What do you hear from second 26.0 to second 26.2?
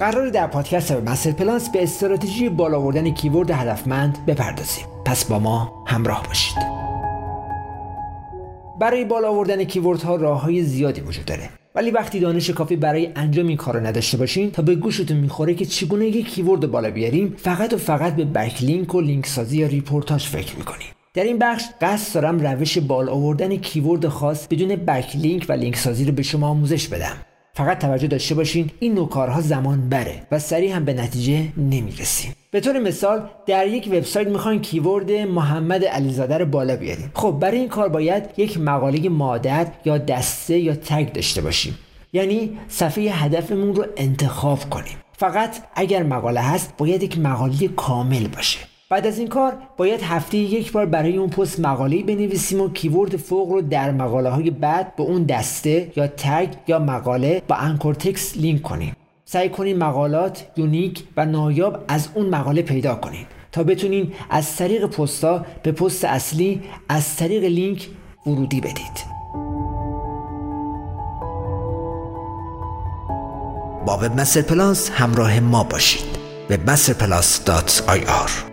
رو